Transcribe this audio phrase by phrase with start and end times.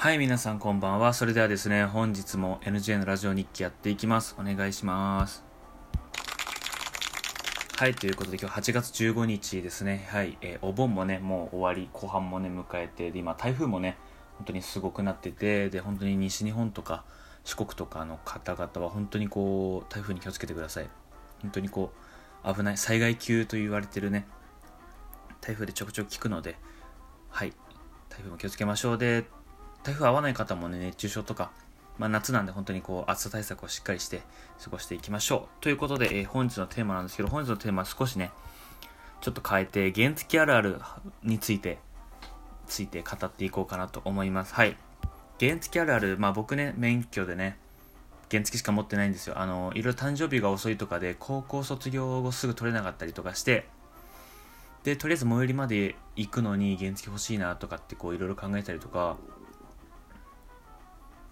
[0.00, 1.12] はい、皆さんこんばんは。
[1.12, 4.34] それではですね、本日も NJ のラジオ日記やっていきます。
[4.40, 5.44] お願いします。
[7.76, 10.08] はい、ということで今日8月15日ですね。
[10.10, 13.98] はい、えーお盆もね、もう終わり、後半もね、迎えて、で、今台風もね、
[14.38, 17.04] 本当にすごくなってて、で、本当に西日本とか
[17.44, 20.88] 四国とかの方々は本当にこう、台風に気をつけてください。
[21.42, 21.92] 本当にこ
[22.42, 24.26] う、危ない、災害級と言われてるね、
[25.42, 26.56] 台風でちょくちょく聞くので、
[27.28, 27.52] はい、
[28.08, 28.98] 台風も気をつけましょう。
[28.98, 29.26] で、
[29.82, 31.50] 台風合わない方もね、熱中症とか、
[31.98, 34.22] まあ、夏なんで本当にこう暑さ対策をしっかりして
[34.62, 35.62] 過ごしていきましょう。
[35.62, 38.30] ということで、えー本日のテーマなんですけど、本日のテーマは少しね、
[39.20, 40.80] ちょっと変えて、原付あるある
[41.22, 41.78] について、
[42.66, 44.54] ついて語っていこうかなと思います。
[44.54, 44.76] はい。
[45.38, 47.58] 原付あるある、まあ僕ね、免許でね、
[48.30, 49.38] 原付しか持ってないんですよ。
[49.38, 53.66] あの、いろいろ誕生日が遅いとかで、高校卒業後すぐ取れなかったりとかして、
[54.84, 59.16] で、とりあえず最寄りまで行くのに原付欲しいなとかってこういろいろ考えたりとか、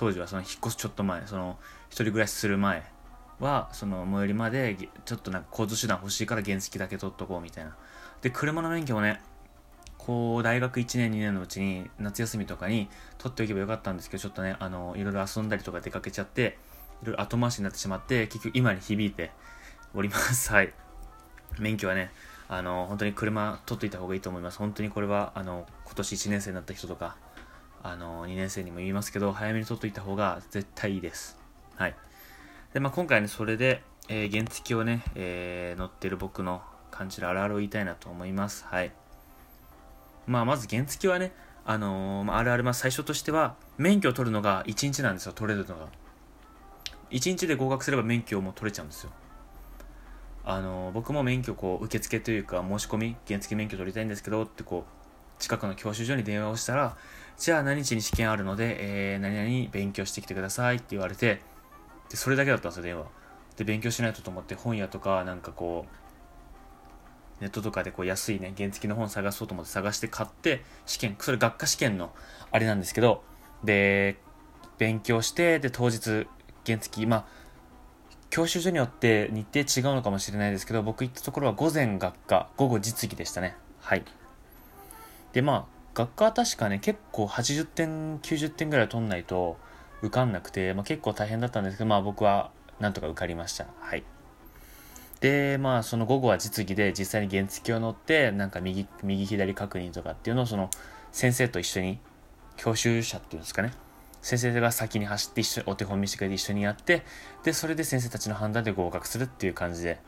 [0.00, 1.58] 当時はその引っ越すちょっと前その
[1.90, 2.90] 一人暮らしする前
[3.38, 7.76] はその最寄りまでちょっとなんか交通手段欲しいから原付だけ取っとこうみたいな。
[8.22, 9.20] で車の免許もね
[9.98, 16.56] こう大学1年2年のうちに夏休みとかに取っておけばよかったんですけどちょっとねあのいろいろ遊んだりとか出かけちゃって
[17.02, 19.32] いろいろ後回しになってしまって結局今に響いて
[19.94, 20.48] おります。
[20.52, 20.72] はい。
[21.58, 22.10] 免許はね
[22.48, 24.56] あの本当に車取っといた方がいいと思います。
[24.56, 27.18] 本当にこれはあの今年1年生になった人とか
[27.82, 31.38] あの2年生にも言いますけど早めに取っといた方が絶対いいです。
[31.76, 31.94] はい。
[32.74, 38.64] で、まあ、今回ねそれで、えー原付をね、えー乗ってる僕の感じるあるあるを言いたいなと思います。
[38.66, 38.92] はい。
[40.26, 41.32] まあまず原付はね
[41.64, 45.86] あのーまあ、あるあるまあ最初としては免許を取るのが1日なんですよ取れるのが。
[47.10, 49.10] 1日で合格すれば免許も取れちゃうんですよ。
[50.44, 55.09] あの僕も免許こう受付というか申し込み原付免許取りたいんですけどってこう
[55.40, 56.96] 近くの教習所に電話をしたら
[57.36, 58.76] じゃあ何日に試験あるので、
[59.14, 61.40] えー、何々勉強してきてくださいって言われて
[62.10, 63.06] でそれだけだったんですよ電話。
[63.56, 72.12] で勉強しないとと思って本屋とかなんかこうネットとかでこう安いね原付の本探そうと思って探して買って試験それ学科試験の
[72.50, 73.22] あれなんですけど
[73.64, 74.16] で
[74.78, 76.26] 勉強してで当日
[76.66, 77.26] 原付まあ
[78.30, 83.56] 教習所によって日程違うのかもしれないですけど僕行ったところは午前学科午後実技でしたね。
[83.80, 84.04] はい。
[85.32, 89.56] でまあ学科は確かね結構80点90点ぐらい取んないと
[90.02, 93.66] 受かんなくて、まあ、結構大変だったんですけどまあ僕はなんとか受かりました。
[93.80, 94.04] はい。
[95.20, 100.70] でまあその午後は実技で実際に原付を乗ってなんか右右左確認とかっていうのをその
[101.12, 101.98] 先生と一緒に
[102.56, 103.72] 教習者っていうんですかね。
[104.22, 107.04] 先生が先に走って一緒にお手本見せてくれて一緒にやって
[107.42, 109.98] でそれで先生たちの判断で合格するっていう感じで。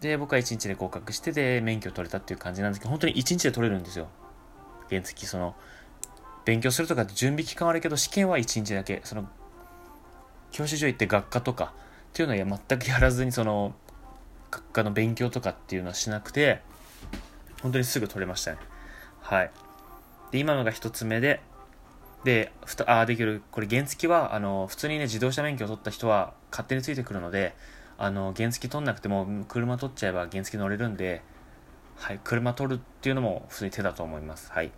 [0.00, 4.08] で僕は1日で合格してで免許取れたっていう感じなんですけど本当に1日で取れるんですよ。
[4.90, 5.54] 原付その
[6.44, 9.00] 勉強するとか準備期間はあるけど試験は1日だけ。
[9.04, 9.28] その
[10.50, 11.72] 教習所行って学科とか
[12.08, 13.72] っていうのは全くやらずにその
[14.50, 16.60] 学科の勉強とかっていうのはしなくて
[17.62, 18.58] 本当にすぐ取れましたね。
[19.20, 19.50] はい。
[20.32, 21.40] で今のが1つ目で
[22.24, 23.42] でふたあできる。
[23.50, 27.54] これ原付はあの普通にね自動車免許を取った人は勝手についてくるので
[27.96, 31.22] あの原付取んなくても車取っちゃえば原付乗れるんで
[32.00, 34.50] はい、車取るっていうのも普通に手だと思います。
[34.50, 34.72] はい。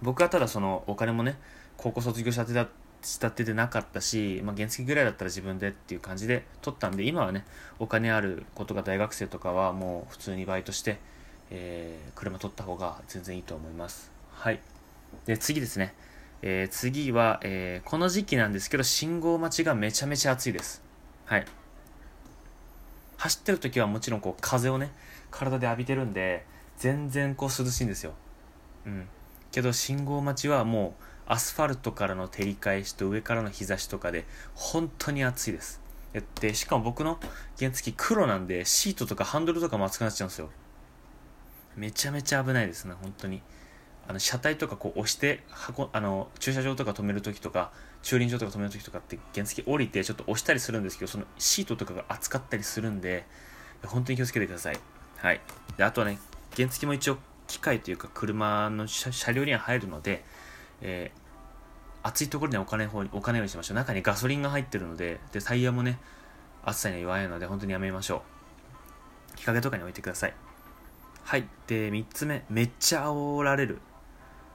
[0.00, 1.36] 僕はただそのお金もね、
[1.76, 2.68] 高校卒業したてだ
[3.02, 7.44] したてでなかったし、まあ、原付ぐらいだったら自分でっていう感じで取ったんで、今はね、
[7.80, 10.98] お金あることが大学生とかはもう普通にバイトして、
[11.50, 14.12] えー車取った方が全然いいと思います。
[14.30, 14.60] はい。
[15.26, 15.92] で、次ですね。
[16.42, 20.82] えー次は、えーこの時期なんですけど、信号待ちがめちゃめちゃ暑いです。
[21.24, 21.44] はい。
[23.16, 24.90] 走ってる時はもちろんこう風をね
[25.32, 28.12] 体で浴びてるんで全然こう涼しいんですよ。
[28.86, 29.08] うん。
[29.50, 35.80] けど信号待ちはもうアスファルトからの照り返しと上からの日差しとかで本当に暑いです。
[36.40, 37.18] でしかも僕の
[37.58, 40.50] 原付黒なんでシートとかハンドルとかも熱くなっちゃうんですよ。
[41.74, 43.42] めちゃめちゃ危ないですね本当に。
[44.08, 47.72] あの車体とかこう押して箱あの駐車場とか止めるときとか
[48.02, 53.24] 駐輪場とか止めるときとかって原付降りてちょっと押したりするんですけどそのシートとかが熱かったりするんで
[53.86, 54.78] 本当に気をつけてください。
[55.22, 55.40] はい。
[55.76, 56.18] であとはね
[56.54, 57.16] 原付も一応
[57.46, 60.24] 機械というか車の車両には入るので、
[60.80, 61.22] えー
[62.04, 63.76] 暑いところにお金方にお金ようにしましょう。
[63.76, 66.00] 中にガソリンが入ってるのででタイヤもね
[66.64, 68.24] 暑さには弱いので本当にやめましょ
[69.36, 69.38] う。
[69.38, 70.34] 日陰とかに置いてください。
[71.22, 71.46] はい。
[71.68, 72.44] で3つ目。
[72.50, 73.78] めっちゃ煽られる。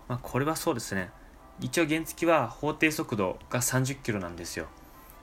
[0.10, 1.10] まあ、これはそうですね。
[1.62, 4.68] 一応原付は法定速度が30キロなんですよ。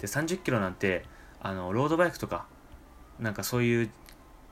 [0.00, 1.04] で30キロなんて
[1.40, 2.46] あのロードバイクとか
[3.20, 3.90] なんかそういう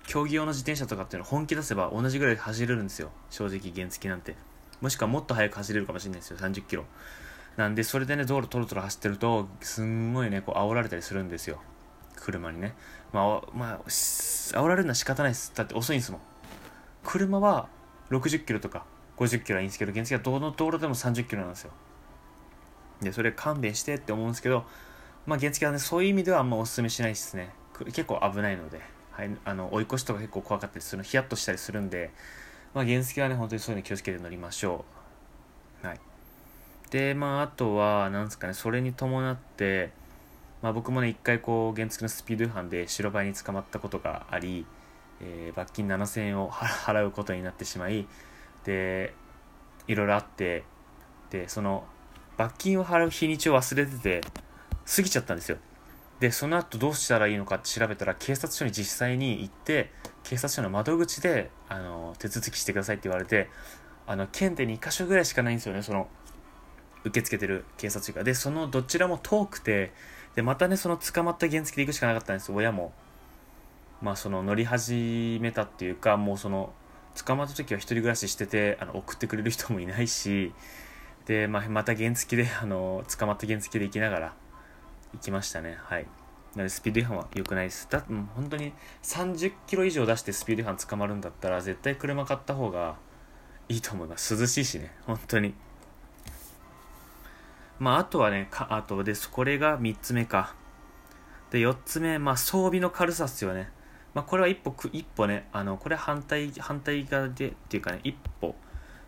[0.07, 3.11] 競技用の自転車とかっていうのを本気出せば同じぐらい走れるんですよ。
[3.31, 4.37] 正直原付なんて。
[4.81, 6.39] もしくはもっと速く走れるかもしれないですよ。
[6.39, 6.85] 30キロ。
[7.57, 11.61] なんでそれでね道路トロトロ走ってるとすんごいねこう煽られたりするんですよ。
[12.17, 12.75] 車にね。
[13.13, 15.53] まあまあ煽られるのは仕方ないです。
[15.55, 16.21] だって遅いんですもん。
[17.05, 17.69] 車は
[18.11, 18.85] 60キロとか
[19.19, 21.71] 50キロはいいんですけど原付はどの道路でも30キロなんですよ。
[23.01, 24.65] でそれ勘弁してって思うんですけど
[25.27, 27.51] まあ原付はねそういう意味ではあんまおすすめしないですね。
[27.87, 28.81] 結構危ないので、
[29.12, 32.11] はい、あの追い越しとか結構怖かったりするヒヤッとしたりするんで
[32.75, 34.85] まあ原付はね本当にそういうの気をつけて乗りましょ
[35.82, 35.87] う。
[35.87, 36.00] はい。
[36.91, 39.91] でまああとはなんですかねそれに伴って
[40.62, 44.67] まあ僕もね一回こう原付のスピード違反で白バイに捕まったことがあり、
[45.20, 48.06] えー、罰金7000円を払うことになってしまい
[48.65, 49.15] で
[49.88, 50.65] いろいろあって
[51.31, 51.85] でその
[52.37, 54.20] 罰金を払う日にちを忘れてて
[54.87, 55.58] 過ぎちゃったんですよ。
[56.23, 59.91] でその後どうしたらいいのかって調べたら警察署に実際に行って
[60.23, 63.51] 警察署の窓口であの手続きしてくださいって言われて
[64.07, 66.07] あの県で2か所ぐらいしかないんですよねその
[67.03, 68.23] 受け付けてる警察署が。
[68.23, 69.93] でそのどちらも遠くて
[70.37, 72.93] でまたねその捕まった原付で行くしかなかったんです親も。
[74.01, 76.73] まあその乗り始めたっていうかもうその
[77.17, 80.53] 捕まった時は一人暮らししててあの送ってくれる人もいないし
[81.27, 84.42] で、まあ、また原付であの捕まった原付で行きながら
[85.12, 85.79] 行きましたね。
[85.82, 86.06] はい。
[86.55, 87.88] なのでスピード違反は良くないです。
[87.91, 88.73] だってもう本当に
[89.03, 92.97] 30キロ以上出してスピード違反捕まるんだったら絶対車買った方が
[93.69, 94.37] いいと思います。
[94.37, 94.94] 涼しいしね。
[95.06, 95.55] 本当に。
[97.79, 100.55] まああとはねかあとですこれが3つ目か。
[101.50, 103.70] で4つ目まあ装備の軽さっすよね。
[104.15, 108.55] まあこれは一歩く一歩ねあのこれ反対反対側でっていうかね一歩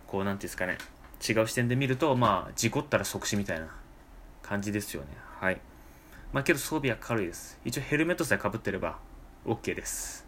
[0.07, 0.79] こうなんていうんですかね
[1.27, 3.69] 違う視点で見るとまあ事故ったら即死みたいな
[4.43, 5.09] 感じですよね。
[5.41, 5.61] はい。
[6.35, 7.61] まあけど装備は軽いです。
[7.65, 8.99] 一応ヘルメットさえかぶってれば
[9.47, 10.27] OK です。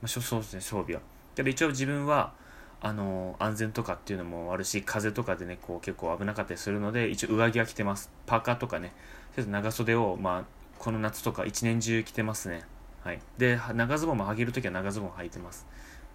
[0.00, 1.02] まあ、そうですね、装備は。
[1.34, 2.32] けど一応自分は、
[2.80, 8.10] あの、安全とかっていうのもあるし、風とかでね、こう結構危なかったりするので、一応上着は着てます。
[8.24, 8.94] パーカーとかね
[9.36, 10.44] ちょっと、長袖を、まあ、
[10.78, 12.64] この夏とか一年中着てますね。
[13.02, 13.20] はい。
[13.36, 15.66] で、長ズボンも上げるときは長ズボン履いてます。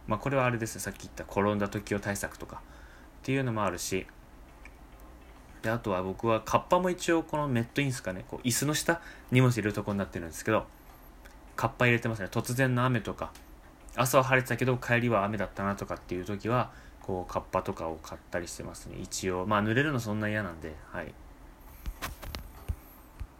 [0.07, 2.63] まあこれはあれですね、さっき言った転んだ時用対策とか
[3.19, 4.07] っていうのもあるし、
[5.61, 9.01] であとは僕はカッパも一応このメットインスかねこう椅子の下
[9.31, 10.65] 荷物入れるとこになってるんですけど
[11.55, 12.29] カッパ入れてますね。
[12.31, 13.31] 突然の雨とか
[13.95, 16.71] 朝は晴れてたけど帰りは雨だったなとかっていう時は
[17.01, 18.97] こうカッパとかを買ったりしてますね。
[19.01, 21.07] 一応まあ濡れるのそんな嫌なんではい。
[21.07, 21.09] っ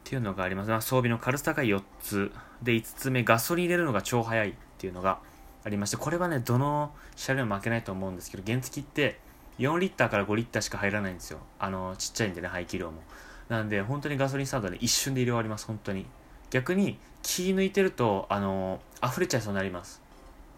[0.04, 2.32] ていうのがあります、まあ、装備の軽さが4つ。
[2.62, 5.20] で5つ目ガソリン入れるのが超速いっていうのが
[5.64, 9.20] ありましてこれはねどの車両も負けないと思うんですけど原付って
[9.60, 11.40] 4リッターから5リッターしか入らないんですよ。
[11.60, 13.02] あの、ちっちゃいんでね、排気量も。
[13.50, 16.06] なんで、本当にガソリンスタンドで一瞬で入れ終わります、本当に。
[16.50, 20.02] 逆に、気抜いてると、あの、溢れちゃいそうになります。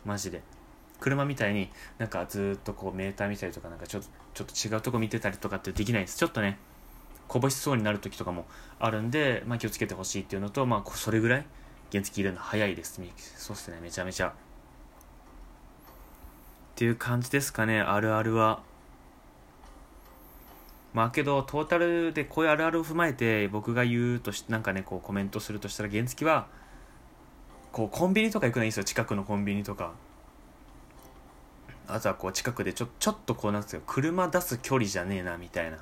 [0.06, 0.42] マジで。
[1.02, 6.18] 車みたいになんかずっとこうメーター見たりとかなんかちょっとちょっと違うとこ見てたりとかってできないです。
[6.18, 6.58] ちょっとね、
[7.28, 8.46] こぼしそうになる時とかも
[8.80, 11.46] あるんで、まあ、気をつけてほしいっていうのと、まあ、それぐらい
[11.92, 13.02] 原付入れるの早いです。
[13.38, 14.30] そうっすね、めちゃめちゃ。
[14.30, 14.34] っ
[16.76, 18.62] ていう感じですかね、あるあるは。
[20.94, 26.48] まあけどトータルでこういうあるあるを踏まえて僕が言うとしなんかねこうコメントするとしたら原付は
[27.72, 28.84] こうコンビニとか行くのいいですよ。
[28.84, 29.94] 近くのコンビニとか。
[31.88, 33.82] あとはこう近くでちょちょっとこうなんですよ。
[33.86, 35.78] 車出す距離じゃねえなみたいな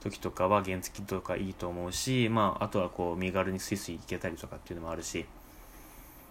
[0.00, 5.26] 時とかは原付とかいいと思うしまああとはこう身軽にスイスイ行けたりとかっていうのもあるし。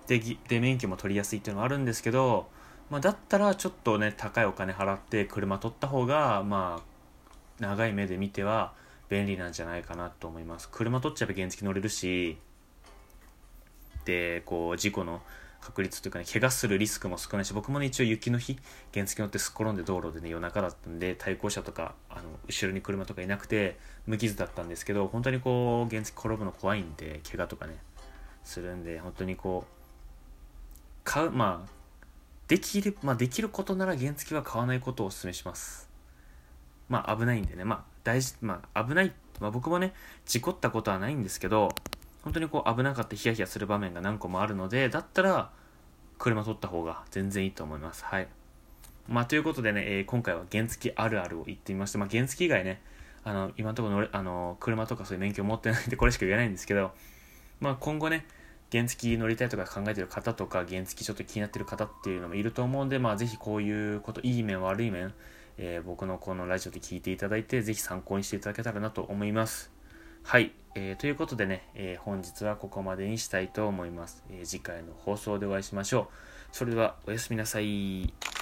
[0.08, 2.48] でで免許も取りやすいっていうのもあるんですけど
[2.90, 6.99] まあ、だったらちょっとね高いお金払って車取った方がまあ
[7.60, 8.74] 長い目で見ては
[9.10, 10.70] 便利なんじゃないかなと思います。
[10.70, 12.38] 車取っちゃえば原付乗れるし
[14.06, 15.22] でこう事故の
[15.62, 18.58] 確率というかね怪我するリスクも少ないし僕もね一応雪の日
[18.94, 27.78] 原付乗ってすっ転んで道路でね夜中だったんで対向車とかあの後ろに車とかいなくて無傷だったんですけど本当にこう原付転ぶの怖いんで怪我とかね
[28.44, 29.80] するんで本当にこう
[31.04, 31.70] 買うまあ
[32.48, 35.89] できるまあできることなら原付は買わないことをお勧めします。
[36.90, 39.94] まあ危ないんでね、まあ大事、まあ危ない、まあ僕もね、
[40.26, 41.70] 事故ったことはないんですけど、
[42.24, 45.52] 本当にこう危なかったヒヤヒヤする場面が何個もあるので、だったら
[46.18, 48.04] 車取った方が全然いいと思います。
[48.04, 48.28] はい。
[49.08, 52.00] まあということでね、えー、今回は原付あるあるを言ってみました。
[52.00, 52.82] まあ原付以外ね、
[53.24, 56.92] あの、今のところ、あの、車とかそういう免許持ってないんでこれしか言えないんですけど、
[57.60, 58.26] まあ今後ね、
[58.72, 65.14] 原付乗りたいとか考えてる方とか、原付ちょっと気になってる方っていうのもいると思うんで、まあぜひこういうこと、いい面悪い面、
[65.62, 69.72] えー、僕のこのラジオで聞いていただいて、ぜひ参考にしていただけたらなと思います。
[70.24, 70.54] はい。
[70.76, 74.24] えー、ということでね、えー、本日はここまでにしたいと思います。
[74.32, 76.10] え次回の放送でお会いしましょ
[76.54, 76.56] う。
[76.56, 78.39] それでは、おやすみなさい。